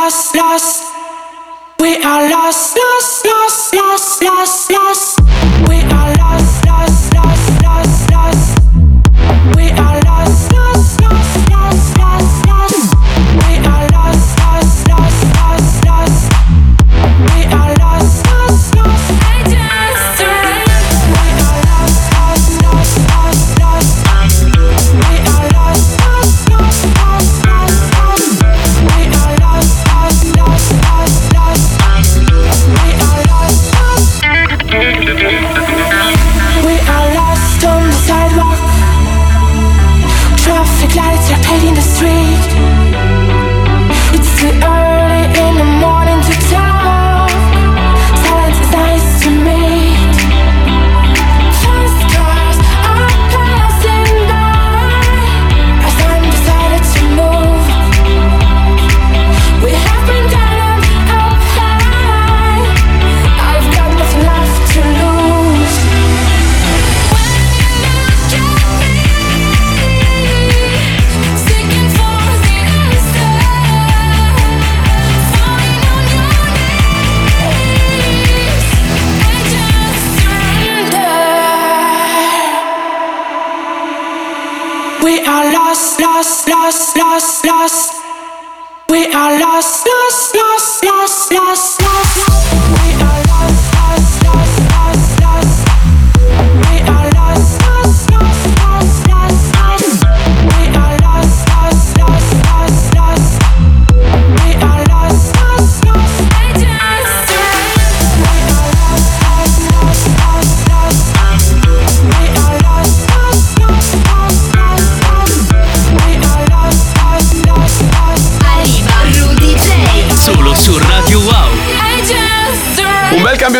lost, 0.09 0.35
lost. 0.35 0.83
We 1.81 2.03
are 2.03 2.31
lost, 2.31 2.77
lost, 2.77 3.27
lost, 3.27 3.75
lost, 3.75 4.08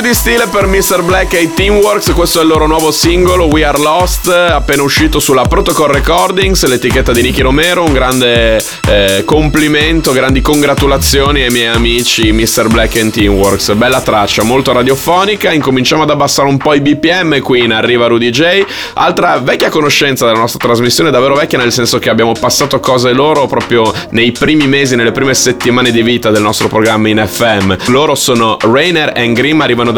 di 0.09 0.15
stile 0.15 0.47
per 0.47 0.67
Mr. 0.67 1.03
Black 1.03 1.35
e 1.35 1.43
i 1.43 1.53
Teamworks, 1.53 2.13
questo 2.13 2.39
è 2.39 2.43
il 2.43 2.49
loro 2.49 2.67
nuovo 2.67 2.91
singolo 2.91 3.45
We 3.45 3.63
Are 3.63 3.79
Lost, 3.79 4.29
appena 4.29 4.83
uscito 4.83 5.21
sulla 5.21 5.43
Protocol 5.43 5.89
Recordings, 5.89 6.65
l'etichetta 6.67 7.13
di 7.13 7.21
Nicky 7.21 7.43
Romero, 7.43 7.85
un 7.85 7.93
grande 7.93 8.65
eh, 8.89 9.23
complimento, 9.27 10.13
grandi 10.13 10.41
congratulazioni 10.41 11.43
ai 11.43 11.51
miei 11.51 11.67
amici 11.67 12.33
Mr. 12.33 12.69
Black 12.69 12.95
e 12.95 13.11
Teamworks, 13.11 13.75
bella 13.75 14.01
traccia, 14.01 14.43
molto 14.45 14.73
radiofonica, 14.73 15.53
incominciamo 15.53 16.05
ad 16.05 16.11
abbassare 16.11 16.49
un 16.49 16.57
po' 16.57 16.73
i 16.73 16.81
BPM 16.81 17.41
qui 17.43 17.65
in 17.65 17.73
Arriva 17.73 18.07
Rudy 18.07 18.31
J, 18.31 18.65
altra 18.95 19.37
vecchia 19.39 19.69
conoscenza 19.69 20.25
della 20.25 20.39
nostra 20.39 20.67
trasmissione, 20.67 21.11
davvero 21.11 21.35
vecchia 21.35 21.59
nel 21.59 21.73
senso 21.73 21.99
che 21.99 22.09
abbiamo 22.09 22.33
passato 22.33 22.81
cose 22.81 23.13
loro 23.13 23.47
proprio 23.47 23.93
nei 24.11 24.33
primi 24.33 24.69
mesi, 24.69 24.97
nelle 24.97 25.13
prime 25.13 25.35
settimane 25.35 25.91
di 25.91 26.01
vita 26.03 26.31
del 26.31 26.41
nostro 26.41 26.69
programma 26.69 27.09
in 27.09 27.23
FM, 27.27 27.75
loro 27.89 28.15
sono 28.15 28.57
Rainer 28.59 29.13
e 29.15 29.31
Grimm, 29.35 29.61
arrivano 29.61 29.93
da 29.93 29.98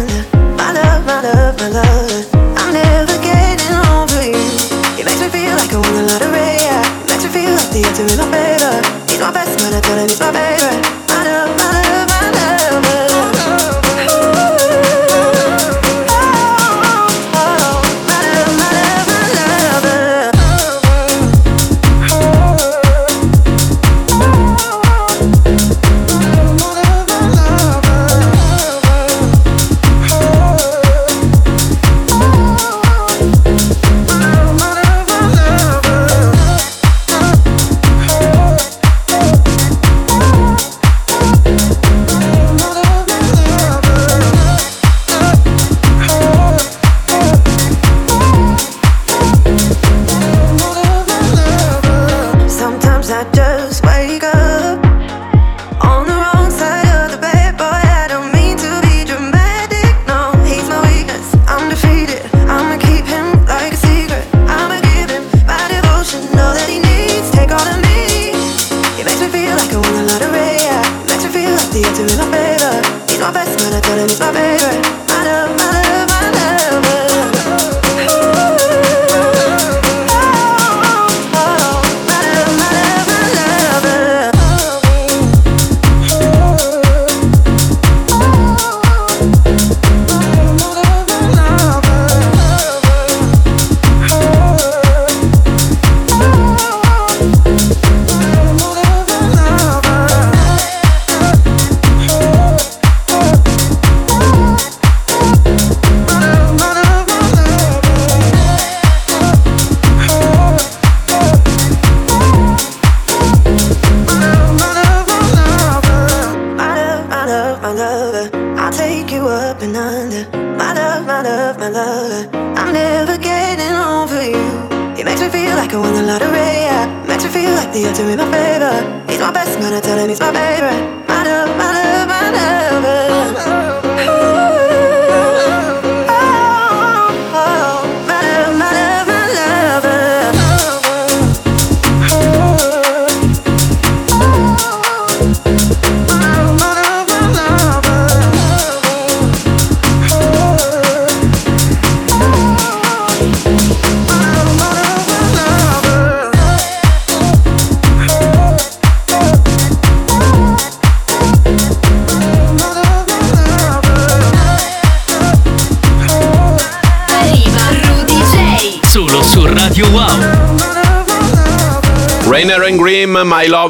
won 5.81 5.93
the 5.93 6.03
lottery, 6.03 6.61
yeah. 6.61 6.83
Makes 7.07 7.25
me 7.25 7.29
feel 7.31 7.51
like 7.55 7.71
the 7.71 7.81
answer 7.85 8.05
in 8.05 8.17
my 8.17 8.27
favor. 8.29 8.75
He's 9.09 9.19
my 9.19 9.31
best 9.31 9.57
man, 9.61 9.73
I 9.73 9.81
tell 9.81 9.97
my 9.97 10.31
favorite. 10.31 10.83
My 11.09 11.23
love, 11.25 11.51
my 11.57 11.81
love, 11.89 12.07
my 12.09 12.85
love. 12.85 13.10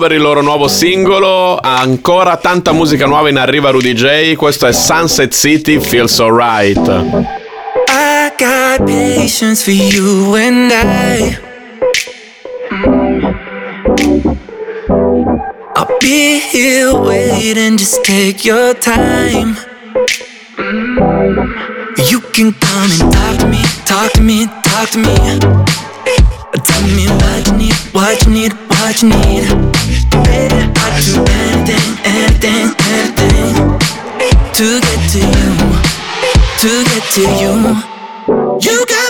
per 0.01 0.13
il 0.13 0.19
loro 0.19 0.41
nuovo 0.41 0.67
singolo. 0.67 1.59
Ancora 1.61 2.35
tanta 2.37 2.71
musica 2.71 3.05
nuova 3.05 3.29
in 3.29 3.37
arriva 3.37 3.69
Rudy 3.69 3.93
J. 3.93 4.33
Questo 4.33 4.65
è 4.65 4.71
Sunset 4.71 5.31
City 5.31 5.79
Feels 5.79 6.17
Alright. 6.17 6.79
I 7.87 8.31
got 8.35 8.83
patience 8.87 9.63
for 9.63 9.71
you 9.71 10.33
and 10.33 10.71
I. 10.71 11.37
Mm. 12.71 13.35
I'll 15.75 15.97
be 15.99 16.39
here 16.51 16.91
waiting, 16.93 17.77
just 17.77 18.03
take 18.03 18.43
your 18.43 18.73
time. 18.73 19.55
Mm. 20.57 22.09
You 22.09 22.21
can 22.31 22.55
come 22.59 22.89
and 22.99 23.13
talk 23.13 23.37
to 23.37 23.45
me, 23.47 23.61
talk 23.85 24.11
to 24.13 24.21
me, 24.23 24.47
talk 24.63 24.89
to 24.89 24.97
me. 24.97 25.39
Tell 26.63 26.81
me 26.87 27.05
what 27.07 27.47
you 27.47 27.53
need, 27.57 27.73
what 27.93 28.25
you 28.25 28.31
need. 28.31 28.60
what 28.81 29.01
you 29.01 29.09
need. 29.09 29.45
Baby, 30.25 30.59
I'd 30.75 31.01
do 31.05 31.21
anything, 31.37 31.89
anything, 32.03 32.67
anything 32.89 33.53
to 34.57 34.67
get 34.81 35.01
to 35.13 35.19
you, 35.19 35.51
to 36.61 36.71
get 36.89 37.03
to 37.13 37.21
you. 37.41 37.53
You 38.61 38.85
got. 38.87 39.00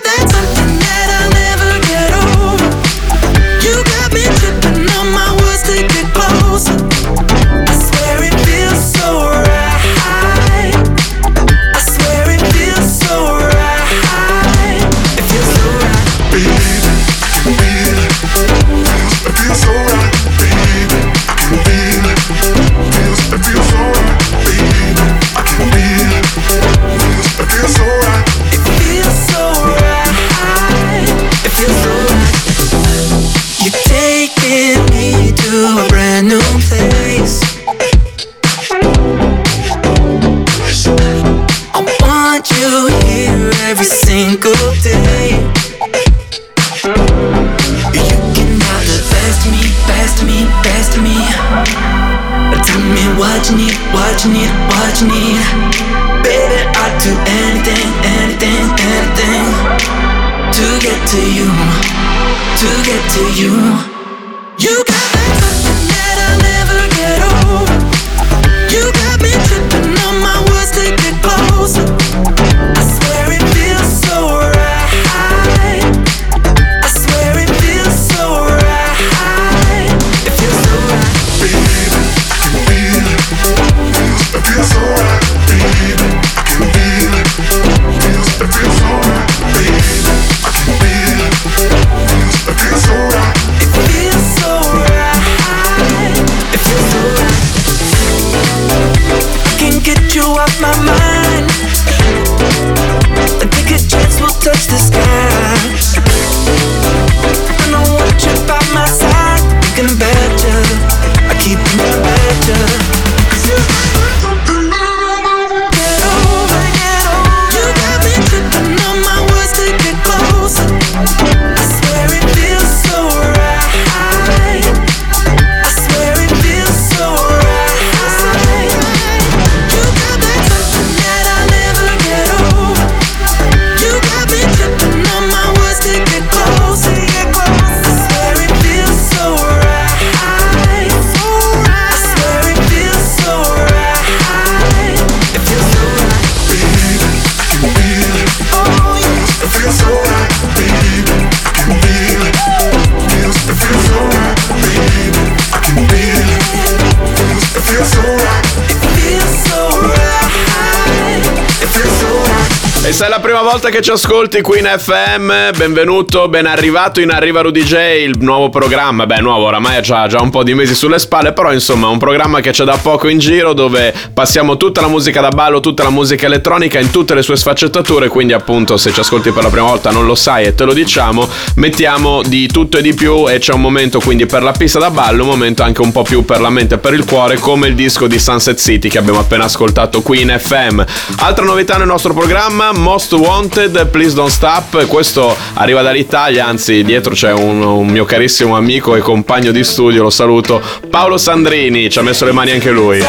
E 162.91 162.93
se 162.93 163.05
è 163.05 163.07
la 163.07 163.21
prima 163.21 163.41
volta 163.41 163.69
che 163.69 163.81
ci 163.81 163.89
ascolti 163.89 164.41
qui 164.41 164.59
in 164.59 164.65
FM, 164.65 165.55
benvenuto, 165.55 166.27
ben 166.27 166.45
arrivato 166.45 166.99
in 166.99 167.09
Arriva 167.09 167.39
Rudy 167.39 167.63
J, 167.63 167.75
il 168.03 168.17
nuovo 168.19 168.49
programma. 168.49 169.05
Beh, 169.05 169.21
nuovo, 169.21 169.45
oramai 169.45 169.77
ha 169.77 169.79
già, 169.79 170.07
già 170.09 170.19
un 170.19 170.29
po' 170.29 170.43
di 170.43 170.53
mesi 170.53 170.75
sulle 170.75 170.99
spalle, 170.99 171.31
però 171.31 171.53
insomma 171.53 171.87
un 171.87 171.97
programma 171.97 172.41
che 172.41 172.51
c'è 172.51 172.65
da 172.65 172.75
poco 172.75 173.07
in 173.07 173.17
giro 173.17 173.53
dove 173.53 173.93
passiamo 174.13 174.57
tutta 174.57 174.81
la 174.81 174.89
musica 174.89 175.21
da 175.21 175.29
ballo, 175.29 175.61
tutta 175.61 175.83
la 175.83 175.89
musica 175.89 176.25
elettronica 176.25 176.79
in 176.79 176.91
tutte 176.91 177.15
le 177.15 177.21
sue 177.21 177.37
sfaccettature, 177.37 178.09
quindi 178.09 178.33
appunto 178.33 178.75
se 178.75 178.91
ci 178.91 178.99
ascolti 178.99 179.31
per 179.31 179.43
la 179.43 179.49
prima 179.49 179.67
volta 179.67 179.89
non 179.89 180.05
lo 180.05 180.13
sai 180.13 180.43
e 180.43 180.53
te 180.53 180.65
lo 180.65 180.73
diciamo, 180.73 181.29
mettiamo 181.55 182.21
di 182.23 182.47
tutto 182.47 182.77
e 182.77 182.81
di 182.81 182.93
più 182.93 183.29
e 183.29 183.39
c'è 183.39 183.53
un 183.53 183.61
momento 183.61 184.01
quindi 184.01 184.25
per 184.25 184.43
la 184.43 184.51
pista 184.51 184.79
da 184.79 184.91
ballo, 184.91 185.23
un 185.23 185.29
momento 185.29 185.63
anche 185.63 185.79
un 185.79 185.93
po' 185.93 186.01
più 186.01 186.25
per 186.25 186.41
la 186.41 186.49
mente 186.49 186.75
e 186.75 186.77
per 186.77 186.93
il 186.93 187.05
cuore, 187.05 187.37
come 187.37 187.69
il 187.69 187.75
disco 187.75 188.07
di 188.07 188.19
Sunset 188.19 188.59
City 188.59 188.89
che 188.89 188.97
abbiamo 188.97 189.19
appena 189.19 189.45
ascoltato 189.45 190.01
qui 190.01 190.19
in 190.19 190.35
FM. 190.37 190.83
Altra 191.19 191.45
novità 191.45 191.77
nel 191.77 191.87
nostro 191.87 192.13
programma, 192.13 192.79
Most 192.81 193.13
Wanted, 193.13 193.87
Please 193.87 194.15
Don't 194.15 194.31
Stop, 194.31 194.87
questo 194.87 195.37
arriva 195.53 195.83
dall'Italia, 195.83 196.47
anzi 196.47 196.83
dietro 196.83 197.13
c'è 197.13 197.31
un, 197.31 197.61
un 197.61 197.87
mio 197.87 198.05
carissimo 198.05 198.57
amico 198.57 198.95
e 198.95 199.01
compagno 199.01 199.51
di 199.51 199.63
studio, 199.63 200.01
lo 200.01 200.09
saluto, 200.09 200.59
Paolo 200.89 201.17
Sandrini, 201.17 201.91
ci 201.91 201.99
ha 201.99 202.01
messo 202.01 202.25
le 202.25 202.31
mani 202.31 202.51
anche 202.51 202.71
lui. 202.71 202.99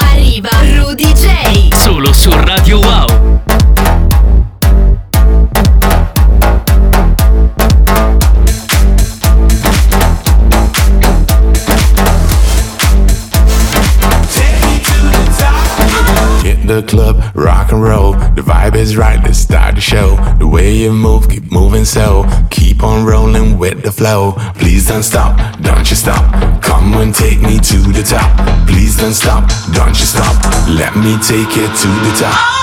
Arriva 0.00 0.50
Rudy 0.76 1.12
J. 1.12 1.74
Solo 1.74 2.12
su 2.12 2.30
Radio 2.30 2.78
Wow. 2.78 3.37
The 16.68 16.82
club, 16.82 17.16
rock 17.34 17.72
and 17.72 17.82
roll. 17.82 18.12
The 18.12 18.42
vibe 18.42 18.76
is 18.76 18.96
right, 18.96 19.18
let's 19.24 19.38
start 19.38 19.74
the 19.74 19.80
show. 19.80 20.16
The 20.38 20.46
way 20.46 20.74
you 20.74 20.92
move, 20.92 21.28
keep 21.28 21.50
moving 21.50 21.86
so. 21.86 22.26
Keep 22.50 22.82
on 22.84 23.06
rolling 23.06 23.58
with 23.58 23.82
the 23.82 23.90
flow. 23.90 24.34
Please 24.54 24.86
don't 24.86 25.02
stop, 25.02 25.34
don't 25.62 25.88
you 25.88 25.96
stop. 25.96 26.62
Come 26.62 26.92
and 26.94 27.14
take 27.14 27.40
me 27.40 27.58
to 27.58 27.78
the 27.78 28.02
top. 28.02 28.28
Please 28.68 28.98
don't 28.98 29.14
stop, 29.14 29.48
don't 29.72 29.98
you 29.98 30.06
stop. 30.06 30.34
Let 30.68 30.94
me 30.94 31.16
take 31.18 31.56
it 31.56 31.72
to 31.82 31.88
the 31.88 32.16
top. 32.20 32.57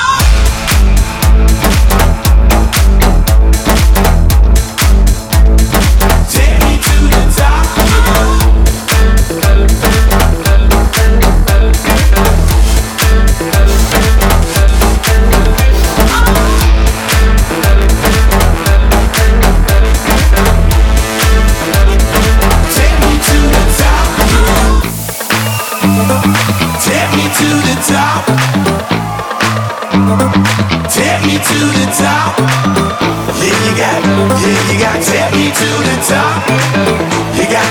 Got 37.51 37.69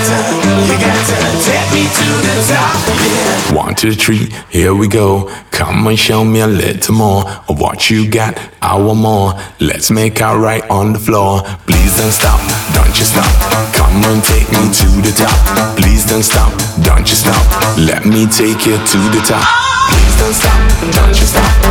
to, 3.77 3.91
the 3.91 4.45
here 4.51 4.75
we 4.75 4.89
go. 4.89 5.31
Come 5.51 5.87
and 5.87 5.99
show 5.99 6.25
me 6.25 6.41
a 6.41 6.47
little 6.47 6.95
more 6.95 7.29
of 7.49 7.61
what 7.61 7.91
you 7.91 8.09
got. 8.11 8.39
I 8.63 8.79
want 8.79 9.01
more. 9.01 9.35
Let's 9.61 9.91
make 9.91 10.21
out 10.21 10.39
right 10.39 10.63
on 10.71 10.93
the 10.93 10.99
floor. 10.99 11.43
Please 11.67 11.97
don't 11.97 12.13
stop, 12.13 12.41
don't 12.75 12.97
you 12.99 13.05
stop. 13.05 13.29
Come 13.75 14.03
and 14.05 14.23
take 14.25 14.49
me 14.51 14.73
to 14.73 14.89
the 15.03 15.13
top. 15.17 15.77
Please 15.77 16.07
don't 16.07 16.23
stop, 16.23 16.53
don't 16.83 17.09
you 17.09 17.17
stop. 17.17 17.45
Let 17.79 18.07
me 18.07 18.27
take 18.27 18.67
you 18.67 18.77
to 18.79 18.99
the 19.13 19.23
top. 19.27 19.45
Please 19.91 20.17
don't 20.19 20.35
stop, 20.35 20.59
don't 20.93 21.21
you 21.21 21.27
stop. 21.27 21.64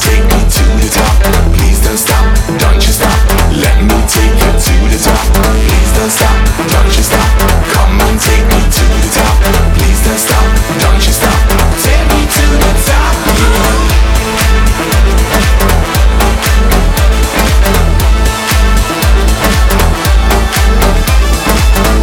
Take 0.00 0.24
me 0.32 0.40
to 0.48 0.64
the 0.80 0.88
top. 0.88 1.16
Please 1.52 1.80
don't 1.84 1.98
stop, 1.98 2.24
don't 2.58 2.80
you 2.80 2.92
stop. 2.92 3.12
Let 3.52 3.76
me 3.84 3.98
take 4.08 4.32
you 4.32 4.50
to 4.50 4.74
the 4.88 4.96
top. 4.96 5.20
Please 5.60 5.92
don't 5.92 6.08
stop, 6.08 6.36
don't 6.72 6.88
you 6.96 7.04
stop. 7.04 7.28
Come 7.72 8.00
and 8.00 8.18
take 8.18 8.46
me 8.48 8.60
to 8.64 8.84
the 8.96 9.10
top. 9.12 9.36
Please 9.76 10.00
don't 10.04 10.16
stop, 10.16 10.46
don't 10.80 11.04
you 11.04 11.12
stop. 11.12 11.40
Take 11.84 12.04
me 12.16 12.24
to 12.24 12.44
the 12.64 12.72
top. 12.88 13.14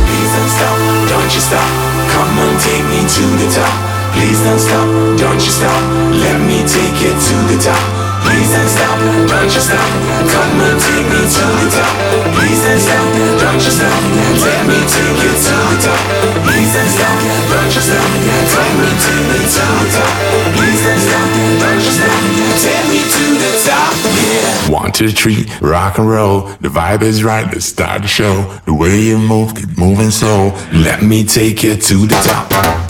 Please 0.05 0.31
don't 0.37 0.51
stop, 0.53 0.77
don't 1.09 1.33
you 1.33 1.41
stop. 1.41 1.69
Come 2.13 2.37
and 2.45 2.59
take 2.61 2.85
me 2.85 2.99
to 3.01 3.25
the 3.41 3.47
top. 3.51 3.86
Please 4.13 4.39
don't 4.43 4.59
stop, 4.59 4.87
don't 5.17 5.41
you 5.41 5.51
stop. 5.51 5.81
Let 6.11 6.39
me 6.45 6.63
take 6.67 6.97
you 7.01 7.13
to 7.13 7.35
the 7.49 7.57
top. 7.59 8.07
Please 8.23 8.51
don't 8.51 8.67
stop, 8.67 8.99
don't 9.29 9.47
you 9.47 9.61
stop. 9.61 9.87
Come 10.27 10.59
and 10.59 10.79
take 10.81 11.07
me 11.07 11.21
to 11.23 11.45
the 11.63 11.67
top. 11.71 11.93
Please 12.35 12.59
don't 12.63 12.81
stop, 12.81 13.05
don't 13.39 13.61
you 13.63 13.71
stop. 13.71 14.01
Let 14.43 14.61
me 14.67 14.77
take 14.83 15.19
you 15.23 15.31
to 15.31 15.55
the 15.69 15.77
top. 15.85 16.01
Please 16.43 16.71
don't 16.75 16.91
stop, 16.91 17.17
don't 17.51 17.71
you 17.71 17.81
stop. 17.81 18.07
Take 18.51 18.75
me 18.75 18.89
to 19.03 19.13
the 19.31 19.39
top. 19.55 19.77
Please 20.55 20.81
don't 20.83 21.01
stop, 21.07 21.27
don't 21.61 21.81
you 21.81 21.93
stop. 21.95 22.19
Take 22.63 22.85
me 22.91 22.99
to 23.07 23.25
the 23.41 23.51
top. 23.63 23.93
Yeah. 24.17 24.71
One, 24.73 24.91
two, 24.91 25.09
three, 25.09 25.45
rock 25.61 25.97
and 25.99 26.09
roll. 26.09 26.41
The 26.59 26.67
vibe 26.67 27.03
is 27.03 27.23
right, 27.23 27.45
let's 27.45 27.65
start 27.65 28.01
the 28.01 28.07
show. 28.07 28.59
The 28.65 28.73
way 28.73 28.99
you 28.99 29.17
move, 29.17 29.55
keep 29.55 29.77
moving 29.77 30.11
slow. 30.11 30.51
Let 30.73 31.01
me 31.01 31.23
take 31.23 31.63
you 31.63 31.75
to 31.75 32.07
the 32.07 32.15
top. 32.25 32.86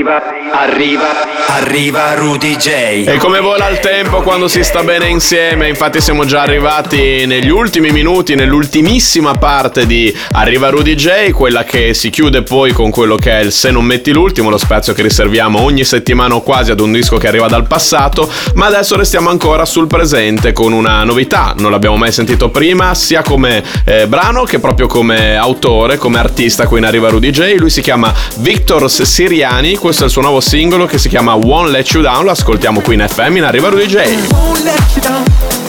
Viva. 0.00 0.49
Arriva, 0.60 1.46
arriva 1.46 2.14
Rudy 2.14 2.56
J. 2.56 2.68
E 3.06 3.16
come 3.16 3.40
vola 3.40 3.68
il 3.70 3.78
tempo 3.78 4.20
quando 4.20 4.46
si 4.46 4.62
sta 4.62 4.82
bene 4.82 5.08
insieme, 5.08 5.68
infatti 5.68 6.02
siamo 6.02 6.26
già 6.26 6.42
arrivati 6.42 7.24
negli 7.24 7.48
ultimi 7.48 7.90
minuti, 7.90 8.34
nell'ultimissima 8.34 9.34
parte 9.34 9.86
di 9.86 10.14
Arriva 10.32 10.68
Rudy 10.68 10.94
J, 10.94 11.30
quella 11.30 11.64
che 11.64 11.94
si 11.94 12.10
chiude 12.10 12.42
poi 12.42 12.72
con 12.72 12.90
quello 12.90 13.16
che 13.16 13.32
è 13.32 13.42
il 13.42 13.52
Se 13.52 13.70
non 13.70 13.84
metti 13.84 14.12
l'ultimo, 14.12 14.50
lo 14.50 14.58
spazio 14.58 14.92
che 14.92 15.02
riserviamo 15.02 15.60
ogni 15.60 15.84
settimana 15.84 16.34
o 16.34 16.42
quasi 16.42 16.72
ad 16.72 16.80
un 16.80 16.92
disco 16.92 17.16
che 17.16 17.28
arriva 17.28 17.48
dal 17.48 17.66
passato, 17.66 18.30
ma 18.54 18.66
adesso 18.66 18.96
restiamo 18.96 19.30
ancora 19.30 19.64
sul 19.64 19.86
presente 19.86 20.52
con 20.52 20.72
una 20.72 21.02
novità, 21.04 21.54
non 21.56 21.70
l'abbiamo 21.70 21.96
mai 21.96 22.12
sentito 22.12 22.50
prima, 22.50 22.94
sia 22.94 23.22
come 23.22 23.64
eh, 23.86 24.06
brano 24.06 24.44
che 24.44 24.58
proprio 24.58 24.86
come 24.86 25.36
autore, 25.36 25.96
come 25.96 26.18
artista 26.18 26.66
qui 26.66 26.78
in 26.78 26.84
Arriva 26.84 27.08
Rudy 27.08 27.30
J, 27.30 27.54
lui 27.56 27.70
si 27.70 27.80
chiama 27.80 28.12
Victor 28.36 28.90
Siriani, 28.90 29.76
questo 29.76 30.02
è 30.02 30.06
il 30.06 30.12
suo 30.12 30.20
nuovo 30.20 30.40
singolo 30.50 30.84
che 30.84 30.98
si 30.98 31.08
chiama 31.08 31.34
Won't 31.34 31.70
Let 31.70 31.90
You 31.90 32.02
Down, 32.02 32.24
lo 32.24 32.32
ascoltiamo 32.32 32.80
qui 32.80 32.94
in 32.94 33.06
FM 33.08 33.36
in 33.36 33.44
Arriva 33.44 33.68
Rudy 33.68 33.86
J. 33.86 35.59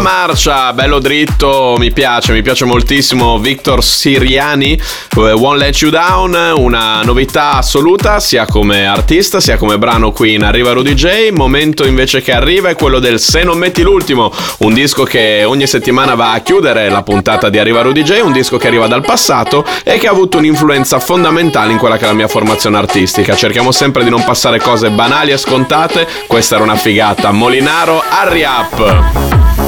Marcia, 0.00 0.72
bello 0.72 0.98
dritto, 0.98 1.76
mi 1.78 1.92
piace, 1.92 2.32
mi 2.32 2.42
piace 2.42 2.64
moltissimo. 2.64 3.38
Victor 3.38 3.84
Siriani, 3.84 4.72
eh, 4.72 5.32
Won't 5.32 5.58
Let 5.58 5.76
You 5.76 5.90
Down, 5.90 6.54
una 6.56 7.02
novità 7.02 7.52
assoluta 7.52 8.18
sia 8.20 8.46
come 8.46 8.86
artista 8.86 9.40
sia 9.40 9.56
come 9.56 9.78
brano 9.78 10.12
qui 10.12 10.34
in 10.34 10.42
Arriva 10.42 10.72
Rudy 10.72 10.94
J, 10.94 11.30
momento 11.32 11.86
invece 11.86 12.22
che 12.22 12.32
arriva 12.32 12.70
è 12.70 12.74
quello 12.74 12.98
del 12.98 13.20
Se 13.20 13.42
non 13.42 13.58
metti 13.58 13.82
l'ultimo, 13.82 14.32
un 14.58 14.72
disco 14.72 15.04
che 15.04 15.44
ogni 15.44 15.66
settimana 15.66 16.14
va 16.14 16.32
a 16.32 16.40
chiudere 16.40 16.88
la 16.88 17.02
puntata 17.02 17.48
di 17.48 17.58
Arriva 17.58 17.82
Rudy 17.82 18.02
J, 18.02 18.20
un 18.22 18.32
disco 18.32 18.56
che 18.56 18.66
arriva 18.66 18.86
dal 18.86 19.04
passato 19.04 19.64
e 19.84 19.98
che 19.98 20.08
ha 20.08 20.10
avuto 20.10 20.38
un'influenza 20.38 20.98
fondamentale 20.98 21.72
in 21.72 21.78
quella 21.78 21.96
che 21.96 22.04
è 22.04 22.08
la 22.08 22.14
mia 22.14 22.28
formazione 22.28 22.78
artistica, 22.78 23.34
cerchiamo 23.34 23.72
sempre 23.72 24.04
di 24.04 24.10
non 24.10 24.24
passare 24.24 24.58
cose 24.60 24.90
banali 24.90 25.30
e 25.32 25.36
scontate, 25.36 26.06
questa 26.26 26.54
era 26.54 26.64
una 26.64 26.76
figata, 26.76 27.30
Molinaro, 27.30 28.02
Harry 28.08 28.44
Up! 28.44 29.59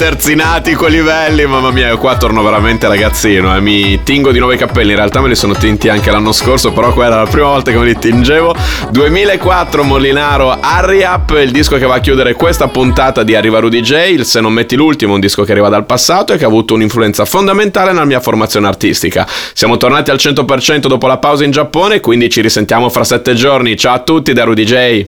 Terzinati 0.00 0.72
con 0.72 0.90
livelli, 0.90 1.44
mamma 1.44 1.70
mia, 1.70 1.94
qua 1.96 2.16
torno 2.16 2.42
veramente 2.42 2.88
ragazzino, 2.88 3.54
eh. 3.54 3.60
mi 3.60 4.02
tingo 4.02 4.32
di 4.32 4.38
nuovo 4.38 4.54
i 4.54 4.56
capelli, 4.56 4.92
in 4.92 4.96
realtà 4.96 5.20
me 5.20 5.28
li 5.28 5.34
sono 5.34 5.52
tinti 5.52 5.90
anche 5.90 6.10
l'anno 6.10 6.32
scorso, 6.32 6.72
però 6.72 6.94
quella 6.94 7.16
era 7.16 7.22
la 7.24 7.28
prima 7.28 7.48
volta 7.48 7.70
che 7.70 7.76
me 7.76 7.84
li 7.84 7.98
tingevo. 7.98 8.54
2004 8.92 9.82
Molinaro 9.82 10.58
Hurry 10.58 11.04
Up, 11.04 11.36
il 11.38 11.50
disco 11.50 11.76
che 11.76 11.84
va 11.84 11.96
a 11.96 12.00
chiudere 12.00 12.32
questa 12.32 12.68
puntata 12.68 13.22
di 13.22 13.34
Arriva 13.34 13.58
Rudy 13.58 13.82
J, 13.82 14.08
il 14.08 14.24
Se 14.24 14.40
non 14.40 14.54
metti 14.54 14.74
l'ultimo, 14.74 15.12
un 15.12 15.20
disco 15.20 15.44
che 15.44 15.52
arriva 15.52 15.68
dal 15.68 15.84
passato 15.84 16.32
e 16.32 16.38
che 16.38 16.44
ha 16.44 16.48
avuto 16.48 16.72
un'influenza 16.72 17.26
fondamentale 17.26 17.92
nella 17.92 18.06
mia 18.06 18.20
formazione 18.20 18.68
artistica. 18.68 19.28
Siamo 19.52 19.76
tornati 19.76 20.10
al 20.10 20.16
100% 20.16 20.86
dopo 20.86 21.08
la 21.08 21.18
pausa 21.18 21.44
in 21.44 21.50
Giappone, 21.50 22.00
quindi 22.00 22.30
ci 22.30 22.40
risentiamo 22.40 22.88
fra 22.88 23.04
sette 23.04 23.34
giorni. 23.34 23.76
Ciao 23.76 23.96
a 23.96 23.98
tutti 23.98 24.32
da 24.32 24.44
Rudy 24.44 24.64
J. 24.64 24.98